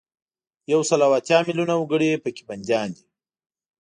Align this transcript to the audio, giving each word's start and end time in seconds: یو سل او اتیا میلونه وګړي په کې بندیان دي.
یو 0.71 0.81
سل 0.89 0.99
او 1.07 1.11
اتیا 1.19 1.39
میلونه 1.47 1.73
وګړي 1.77 2.09
په 2.23 2.29
کې 2.35 2.43
بندیان 2.49 2.89
دي. 2.95 3.03